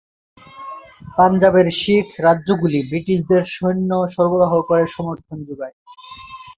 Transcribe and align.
পাঞ্জাবের 1.15 1.67
শিখ 1.81 2.07
রাজ্যগুলি 2.25 2.79
ব্রিটিশদের 2.89 3.43
সৈন্য 3.53 3.91
সরবরাহ 4.13 4.53
করে 4.69 4.83
সমর্থন 4.95 5.37
জোগায়। 5.47 5.75